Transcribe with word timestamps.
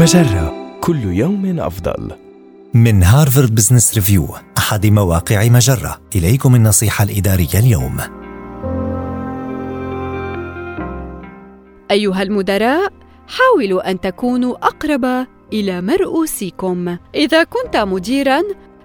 مجرة 0.00 0.78
كل 0.80 1.04
يوم 1.04 1.60
أفضل. 1.60 2.10
من 2.74 3.02
هارفارد 3.02 3.54
بزنس 3.54 3.94
ريفيو 3.94 4.28
أحد 4.58 4.86
مواقع 4.86 5.48
مجرة 5.48 6.00
إليكم 6.16 6.54
النصيحة 6.54 7.04
الإدارية 7.04 7.58
اليوم 7.58 7.96
أيها 11.90 12.22
المدراء، 12.22 12.92
حاولوا 13.28 13.90
أن 13.90 14.00
تكونوا 14.00 14.66
أقرب 14.66 15.26
إلى 15.52 15.80
مرؤوسيكم. 15.80 16.96
إذا 17.14 17.44
كنت 17.44 17.76
مديراً، 17.76 18.42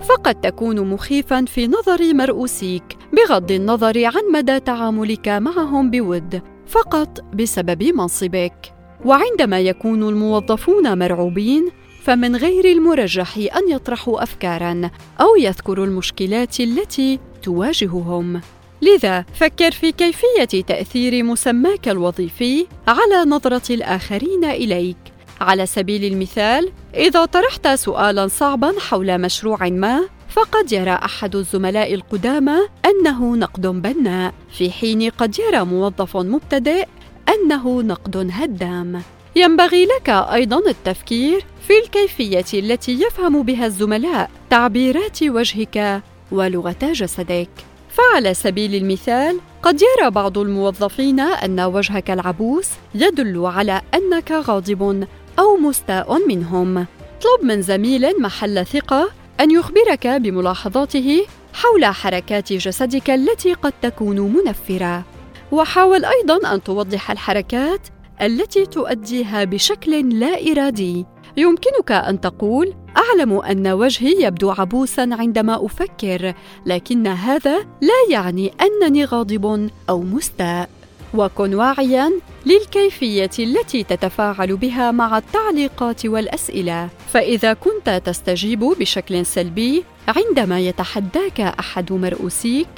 فقد 0.00 0.34
تكون 0.34 0.88
مخيفاً 0.88 1.44
في 1.44 1.66
نظر 1.66 2.14
مرؤوسيك 2.14 2.96
بغض 3.12 3.50
النظر 3.50 4.04
عن 4.04 4.22
مدى 4.32 4.60
تعاملك 4.60 5.28
معهم 5.28 5.90
بود، 5.90 6.42
فقط 6.66 7.20
بسبب 7.34 7.82
منصبك. 7.82 8.77
وعندما 9.04 9.60
يكون 9.60 10.08
الموظفون 10.08 10.98
مرعوبين 10.98 11.68
فمن 12.02 12.36
غير 12.36 12.64
المرجح 12.64 13.36
أن 13.36 13.70
يطرحوا 13.70 14.22
افكارا 14.22 14.90
أو 15.20 15.36
يذكروا 15.36 15.86
المشكلات 15.86 16.60
التي 16.60 17.18
تواجههم. 17.42 18.40
لذا 18.82 19.24
فكر 19.34 19.70
في 19.70 19.92
كيفية 19.92 20.62
تأثير 20.62 21.24
مسماك 21.24 21.88
الوظيفي 21.88 22.66
على 22.88 23.30
نظرة 23.30 23.74
الآخرين 23.74 24.44
إليك. 24.44 24.96
على 25.40 25.66
سبيل 25.66 26.12
المثال 26.12 26.72
إذا 26.94 27.24
طرحت 27.24 27.68
سؤالا 27.68 28.28
صعبا 28.28 28.72
حول 28.88 29.20
مشروع 29.20 29.68
ما 29.68 30.08
فقد 30.28 30.72
يرى 30.72 30.90
أحد 30.90 31.36
الزملاء 31.36 31.94
القدامى 31.94 32.58
أنه 32.86 33.36
نقد 33.36 33.66
بناء 33.66 34.34
في 34.58 34.70
حين 34.70 35.10
قد 35.10 35.38
يرى 35.38 35.64
موظف 35.64 36.16
مبتدئ 36.16 36.86
أنه 37.44 37.82
نقد 37.82 38.30
هدام. 38.32 39.02
ينبغي 39.36 39.84
لك 39.84 40.08
أيضا 40.08 40.58
التفكير 40.70 41.44
في 41.68 41.78
الكيفية 41.78 42.44
التي 42.54 42.92
يفهم 42.92 43.42
بها 43.42 43.66
الزملاء 43.66 44.30
تعبيرات 44.50 45.22
وجهك 45.22 46.02
ولغة 46.32 46.76
جسدك. 46.82 47.48
فعلى 47.90 48.34
سبيل 48.34 48.74
المثال 48.74 49.40
قد 49.62 49.82
يرى 49.82 50.10
بعض 50.10 50.38
الموظفين 50.38 51.20
أن 51.20 51.60
وجهك 51.60 52.10
العبوس 52.10 52.68
يدل 52.94 53.46
على 53.46 53.82
أنك 53.94 54.32
غاضب 54.32 55.06
أو 55.38 55.56
مستاء 55.56 56.28
منهم. 56.28 56.78
اطلب 56.78 57.42
من 57.42 57.62
زميل 57.62 58.22
محل 58.22 58.66
ثقة 58.66 59.10
أن 59.40 59.50
يخبرك 59.50 60.06
بملاحظاته 60.06 61.26
حول 61.52 61.84
حركات 61.84 62.52
جسدك 62.52 63.10
التي 63.10 63.52
قد 63.52 63.72
تكون 63.82 64.20
منفرة. 64.20 65.04
وحاول 65.52 66.04
أيضا 66.04 66.54
أن 66.54 66.62
توضح 66.62 67.10
الحركات 67.10 67.88
التي 68.22 68.66
تؤديها 68.66 69.44
بشكل 69.44 70.20
لا 70.20 70.52
إرادي. 70.52 71.06
يمكنك 71.36 71.92
أن 71.92 72.20
تقول 72.20 72.74
أعلم 72.96 73.32
أن 73.32 73.68
وجهي 73.68 74.22
يبدو 74.22 74.50
عبوسا 74.50 75.08
عندما 75.12 75.66
أفكر 75.66 76.34
لكن 76.66 77.06
هذا 77.06 77.58
لا 77.58 78.10
يعني 78.10 78.52
أنني 78.60 79.04
غاضب 79.04 79.70
أو 79.88 80.00
مستاء. 80.00 80.68
وكن 81.14 81.54
واعيا 81.54 82.12
للكيفية 82.46 83.30
التي 83.38 83.82
تتفاعل 83.84 84.56
بها 84.56 84.90
مع 84.90 85.18
التعليقات 85.18 86.06
والأسئلة. 86.06 86.88
فإذا 87.12 87.52
كنت 87.52 88.02
تستجيب 88.04 88.60
بشكل 88.60 89.26
سلبي 89.26 89.84
عندما 90.08 90.60
يتحداك 90.60 91.40
أحد 91.40 91.92
مرؤوسيك 91.92 92.68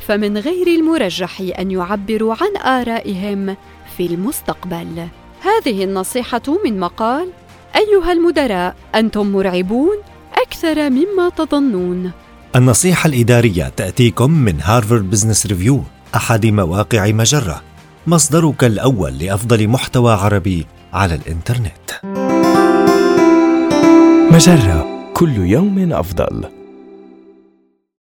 فمن 0.00 0.38
غير 0.38 0.66
المرجح 0.66 1.42
أن 1.58 1.70
يعبروا 1.70 2.34
عن 2.40 2.56
آرائهم 2.56 3.56
في 3.96 4.06
المستقبل. 4.06 5.08
هذه 5.40 5.84
النصيحة 5.84 6.42
من 6.64 6.80
مقال 6.80 7.28
أيها 7.76 8.12
المدراء 8.12 8.76
أنتم 8.94 9.32
مرعبون 9.32 9.96
أكثر 10.34 10.90
مما 10.90 11.28
تظنون. 11.36 12.10
النصيحة 12.56 13.08
الإدارية 13.08 13.68
تأتيكم 13.76 14.30
من 14.30 14.60
هارفارد 14.62 15.10
بزنس 15.10 15.46
ريفيو 15.46 15.82
أحد 16.14 16.46
مواقع 16.46 17.10
مجرة. 17.10 17.62
مصدرك 18.06 18.64
الأول 18.64 19.18
لأفضل 19.18 19.68
محتوى 19.68 20.12
عربي 20.12 20.66
على 20.92 21.14
الإنترنت. 21.14 21.90
مجرة 24.32 24.86
كل 25.14 25.36
يوم 25.36 25.92
أفضل. 25.92 26.44